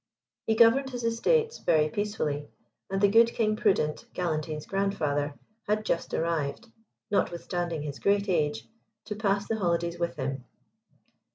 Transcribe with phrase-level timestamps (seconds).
[0.47, 2.49] He governed his estates very peacefully,
[2.89, 5.35] and the good King Prudent, Galantine's grandfather,
[5.67, 6.65] had just arrived,
[7.11, 8.67] notwithstanding his great age,
[9.05, 10.45] to pass the holidays with him.